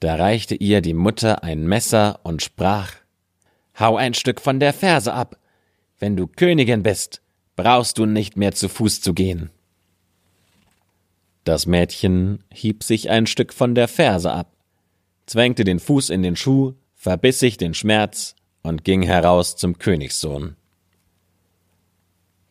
Da 0.00 0.14
reichte 0.14 0.54
ihr 0.54 0.80
die 0.80 0.94
Mutter 0.94 1.42
ein 1.42 1.66
Messer 1.66 2.20
und 2.22 2.42
sprach 2.42 2.92
Hau 3.78 3.96
ein 3.96 4.14
Stück 4.14 4.40
von 4.40 4.58
der 4.58 4.72
Ferse 4.72 5.12
ab. 5.12 5.38
Wenn 5.98 6.16
du 6.16 6.26
Königin 6.26 6.82
bist, 6.82 7.20
brauchst 7.56 7.98
du 7.98 8.06
nicht 8.06 8.36
mehr 8.36 8.52
zu 8.52 8.70
Fuß 8.70 9.02
zu 9.02 9.12
gehen. 9.12 9.50
Das 11.44 11.66
Mädchen 11.66 12.42
hieb 12.52 12.82
sich 12.82 13.10
ein 13.10 13.26
Stück 13.26 13.52
von 13.52 13.74
der 13.74 13.88
Ferse 13.88 14.32
ab, 14.32 14.55
zwängte 15.26 15.64
den 15.64 15.80
Fuß 15.80 16.10
in 16.10 16.22
den 16.22 16.36
Schuh, 16.36 16.74
verbiss 16.94 17.38
sich 17.38 17.56
den 17.56 17.74
Schmerz 17.74 18.34
und 18.62 18.84
ging 18.84 19.02
heraus 19.02 19.56
zum 19.56 19.78
Königssohn. 19.78 20.56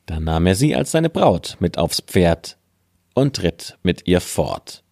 Da 0.06 0.20
nahm 0.20 0.46
er 0.46 0.56
sie 0.56 0.76
als 0.76 0.92
seine 0.92 1.10
Braut 1.10 1.58
mit 1.60 1.78
aufs 1.78 2.02
Pferd 2.02 2.58
und 3.16 3.42
ritt 3.42 3.78
mit 3.82 4.08
ihr 4.08 4.22
fort. 4.22 4.84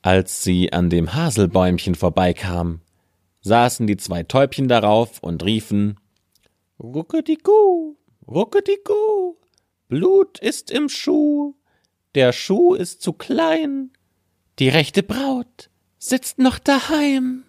Als 0.00 0.42
sie 0.42 0.72
an 0.72 0.90
dem 0.90 1.14
Haselbäumchen 1.14 1.94
vorbeikam, 1.94 2.80
saßen 3.42 3.86
die 3.86 3.96
zwei 3.96 4.22
Täubchen 4.22 4.68
darauf 4.68 5.22
und 5.22 5.44
riefen 5.44 5.98
Rucke 6.80 7.22
die 7.22 7.36
Kuh, 7.36 7.96
rucke 8.26 8.62
die 8.62 8.78
Kuh, 8.84 9.36
Blut 9.88 10.38
ist 10.38 10.70
im 10.70 10.88
Schuh, 10.88 11.54
der 12.14 12.32
Schuh 12.32 12.74
ist 12.74 13.02
zu 13.02 13.12
klein, 13.12 13.90
die 14.58 14.68
rechte 14.68 15.02
Braut 15.02 15.70
sitzt 16.02 16.40
noch 16.40 16.58
daheim. 16.58 17.44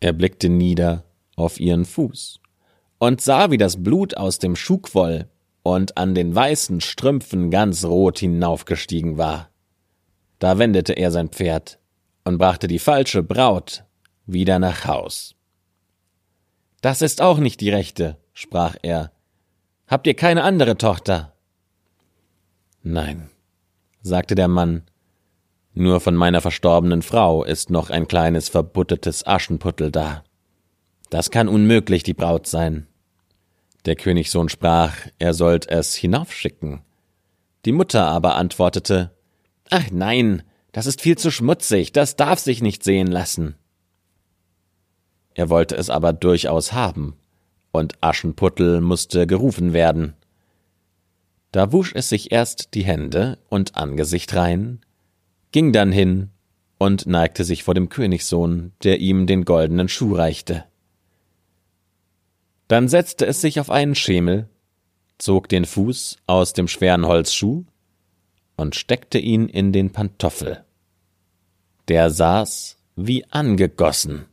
Er 0.00 0.12
blickte 0.12 0.50
nieder 0.50 1.04
auf 1.34 1.58
ihren 1.60 1.86
Fuß 1.86 2.40
und 2.98 3.22
sah, 3.22 3.50
wie 3.50 3.56
das 3.56 3.82
Blut 3.82 4.18
aus 4.18 4.38
dem 4.38 4.54
Schuh 4.54 4.76
quoll 4.76 5.30
und 5.62 5.96
an 5.96 6.14
den 6.14 6.34
weißen 6.34 6.82
Strümpfen 6.82 7.50
ganz 7.50 7.86
rot 7.86 8.18
hinaufgestiegen 8.18 9.16
war. 9.16 9.48
Da 10.40 10.58
wendete 10.58 10.92
er 10.92 11.10
sein 11.10 11.30
Pferd 11.30 11.78
und 12.24 12.36
brachte 12.36 12.68
die 12.68 12.78
falsche 12.78 13.22
Braut 13.22 13.84
wieder 14.26 14.58
nach 14.58 14.84
Haus. 14.84 15.34
Das 16.82 17.00
ist 17.00 17.22
auch 17.22 17.38
nicht 17.38 17.62
die 17.62 17.70
rechte, 17.70 18.18
sprach 18.34 18.76
er. 18.82 19.10
Habt 19.86 20.06
ihr 20.06 20.14
keine 20.14 20.42
andere 20.42 20.76
Tochter? 20.76 21.34
Nein, 22.82 23.30
sagte 24.02 24.34
der 24.34 24.48
Mann, 24.48 24.82
nur 25.78 26.00
von 26.00 26.14
meiner 26.14 26.40
verstorbenen 26.40 27.02
Frau 27.02 27.44
ist 27.44 27.70
noch 27.70 27.90
ein 27.90 28.08
kleines 28.08 28.48
verbuttetes 28.48 29.26
Aschenputtel 29.26 29.90
da. 29.90 30.24
Das 31.10 31.30
kann 31.30 31.48
unmöglich 31.48 32.02
die 32.02 32.14
Braut 32.14 32.46
sein. 32.46 32.86
Der 33.86 33.96
Königssohn 33.96 34.48
sprach, 34.48 34.94
er 35.18 35.34
sollt 35.34 35.68
es 35.68 35.94
hinaufschicken. 35.94 36.82
Die 37.64 37.72
Mutter 37.72 38.06
aber 38.06 38.34
antwortete, 38.36 39.12
Ach 39.70 39.90
nein, 39.90 40.42
das 40.72 40.86
ist 40.86 41.00
viel 41.00 41.16
zu 41.16 41.30
schmutzig, 41.30 41.92
das 41.92 42.16
darf 42.16 42.38
sich 42.38 42.60
nicht 42.62 42.84
sehen 42.84 43.06
lassen. 43.06 43.56
Er 45.34 45.48
wollte 45.50 45.76
es 45.76 45.90
aber 45.90 46.12
durchaus 46.12 46.72
haben, 46.72 47.16
und 47.70 47.94
Aschenputtel 48.00 48.80
musste 48.80 49.26
gerufen 49.26 49.72
werden. 49.72 50.14
Da 51.52 51.72
wusch 51.72 51.92
es 51.94 52.08
sich 52.08 52.32
erst 52.32 52.74
die 52.74 52.84
Hände 52.84 53.38
und 53.48 53.76
Angesicht 53.76 54.34
rein, 54.34 54.80
ging 55.52 55.72
dann 55.72 55.92
hin 55.92 56.30
und 56.78 57.06
neigte 57.06 57.44
sich 57.44 57.64
vor 57.64 57.74
dem 57.74 57.88
Königssohn, 57.88 58.72
der 58.82 59.00
ihm 59.00 59.26
den 59.26 59.44
goldenen 59.44 59.88
Schuh 59.88 60.14
reichte. 60.14 60.64
Dann 62.68 62.88
setzte 62.88 63.26
es 63.26 63.40
sich 63.40 63.60
auf 63.60 63.70
einen 63.70 63.94
Schemel, 63.94 64.48
zog 65.16 65.48
den 65.48 65.64
Fuß 65.64 66.18
aus 66.26 66.52
dem 66.52 66.68
schweren 66.68 67.06
Holzschuh 67.06 67.64
und 68.56 68.76
steckte 68.76 69.18
ihn 69.18 69.48
in 69.48 69.72
den 69.72 69.90
Pantoffel. 69.90 70.64
Der 71.88 72.10
saß 72.10 72.76
wie 72.96 73.24
angegossen 73.30 74.26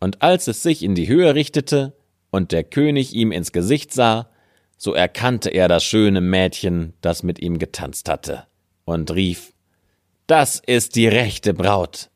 und 0.00 0.22
als 0.22 0.46
es 0.46 0.62
sich 0.62 0.82
in 0.82 0.94
die 0.94 1.08
Höhe 1.08 1.34
richtete 1.34 1.96
und 2.30 2.52
der 2.52 2.64
König 2.64 3.14
ihm 3.14 3.32
ins 3.32 3.52
Gesicht 3.52 3.92
sah, 3.92 4.30
so 4.76 4.92
erkannte 4.92 5.50
er 5.50 5.68
das 5.68 5.84
schöne 5.84 6.20
Mädchen, 6.20 6.92
das 7.00 7.22
mit 7.22 7.38
ihm 7.38 7.58
getanzt 7.58 8.08
hatte, 8.08 8.46
und 8.86 9.10
rief 9.10 9.52
Das 10.26 10.62
ist 10.66 10.96
die 10.96 11.06
rechte 11.06 11.52
Braut. 11.52 12.10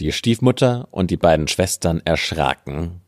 Die 0.00 0.12
Stiefmutter 0.12 0.88
und 0.90 1.10
die 1.10 1.18
beiden 1.18 1.46
Schwestern 1.46 2.00
erschraken 2.06 3.02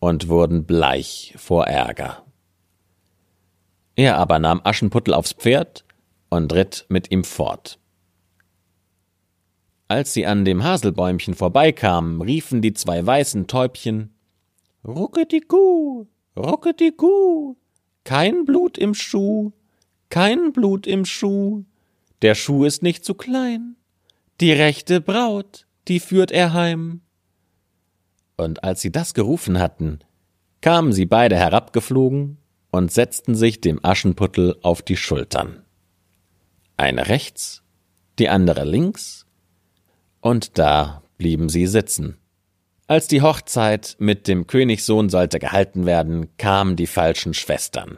und 0.00 0.26
wurden 0.26 0.64
bleich 0.64 1.34
vor 1.36 1.68
Ärger. 1.68 2.24
Er 3.94 4.16
aber 4.18 4.40
nahm 4.40 4.60
Aschenputtel 4.64 5.14
aufs 5.14 5.32
Pferd 5.32 5.84
und 6.28 6.52
ritt 6.52 6.86
mit 6.88 7.12
ihm 7.12 7.22
fort. 7.22 7.78
Als 9.86 10.14
sie 10.14 10.26
an 10.26 10.44
dem 10.44 10.64
Haselbäumchen 10.64 11.34
vorbeikamen, 11.34 12.22
riefen 12.22 12.62
die 12.62 12.72
zwei 12.72 13.04
weißen 13.04 13.46
Täubchen 13.46 14.14
Rucketiku, 14.84 16.06
Rucketiku, 16.36 17.56
kein 18.02 18.44
Blut 18.44 18.78
im 18.78 18.94
Schuh, 18.94 19.52
kein 20.12 20.52
Blut 20.52 20.86
im 20.86 21.06
Schuh, 21.06 21.64
der 22.20 22.34
Schuh 22.34 22.66
ist 22.66 22.82
nicht 22.82 23.02
zu 23.02 23.14
klein, 23.14 23.76
die 24.42 24.52
rechte 24.52 25.00
Braut, 25.00 25.66
die 25.88 26.00
führt 26.00 26.30
er 26.30 26.52
heim. 26.52 27.00
Und 28.36 28.62
als 28.62 28.82
sie 28.82 28.92
das 28.92 29.14
gerufen 29.14 29.58
hatten, 29.58 30.00
kamen 30.60 30.92
sie 30.92 31.06
beide 31.06 31.36
herabgeflogen 31.36 32.36
und 32.70 32.92
setzten 32.92 33.34
sich 33.34 33.62
dem 33.62 33.82
Aschenputtel 33.82 34.58
auf 34.60 34.82
die 34.82 34.98
Schultern. 34.98 35.64
Eine 36.76 37.08
rechts, 37.08 37.62
die 38.18 38.28
andere 38.28 38.66
links, 38.66 39.24
und 40.20 40.58
da 40.58 41.02
blieben 41.16 41.48
sie 41.48 41.66
sitzen. 41.66 42.18
Als 42.86 43.08
die 43.08 43.22
Hochzeit 43.22 43.96
mit 43.98 44.28
dem 44.28 44.46
Königssohn 44.46 45.08
sollte 45.08 45.38
gehalten 45.38 45.86
werden, 45.86 46.36
kamen 46.36 46.76
die 46.76 46.86
falschen 46.86 47.32
Schwestern. 47.32 47.96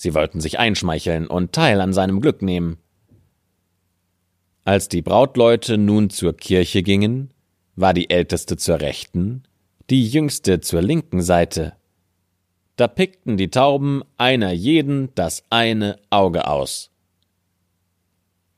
Sie 0.00 0.14
wollten 0.14 0.40
sich 0.40 0.60
einschmeicheln 0.60 1.26
und 1.26 1.52
Teil 1.52 1.80
an 1.80 1.92
seinem 1.92 2.20
Glück 2.20 2.40
nehmen. 2.40 2.78
Als 4.64 4.86
die 4.86 5.02
Brautleute 5.02 5.76
nun 5.76 6.08
zur 6.08 6.36
Kirche 6.36 6.84
gingen, 6.84 7.34
war 7.74 7.94
die 7.94 8.08
älteste 8.08 8.56
zur 8.56 8.80
rechten, 8.80 9.42
die 9.90 10.06
jüngste 10.06 10.60
zur 10.60 10.82
linken 10.82 11.20
Seite. 11.20 11.72
Da 12.76 12.86
pickten 12.86 13.36
die 13.36 13.50
Tauben 13.50 14.04
einer 14.16 14.52
jeden 14.52 15.12
das 15.16 15.42
eine 15.50 15.98
Auge 16.10 16.46
aus. 16.46 16.92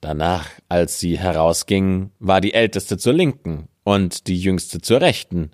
Danach, 0.02 0.46
als 0.68 1.00
sie 1.00 1.18
herausgingen, 1.18 2.10
war 2.18 2.42
die 2.42 2.52
älteste 2.52 2.98
zur 2.98 3.14
linken 3.14 3.68
und 3.82 4.26
die 4.26 4.38
jüngste 4.38 4.82
zur 4.82 5.00
rechten. 5.00 5.52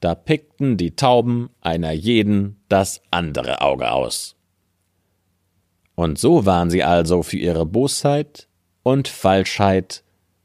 Da 0.00 0.14
pickten 0.14 0.78
die 0.78 0.96
Tauben 0.96 1.50
einer 1.60 1.92
jeden 1.92 2.62
das 2.70 3.02
andere 3.10 3.60
Auge 3.60 3.92
aus. 3.92 4.36
Und 6.00 6.18
so 6.18 6.46
waren 6.46 6.70
sie 6.70 6.82
also 6.82 7.22
für 7.22 7.36
ihre 7.36 7.66
Bosheit 7.66 8.48
und 8.82 9.06
Falschheit 9.06 10.02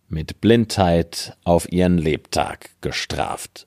mit 0.09 0.41
Blindheit 0.41 1.37
auf 1.45 1.71
ihren 1.71 1.97
Lebtag 1.97 2.71
gestraft. 2.81 3.65